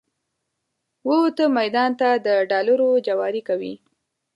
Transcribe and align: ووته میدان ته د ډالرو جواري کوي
ووته 1.07 1.43
میدان 1.57 1.91
ته 1.99 2.09
د 2.25 2.27
ډالرو 2.51 2.89
جواري 3.07 3.41
کوي 3.49 3.73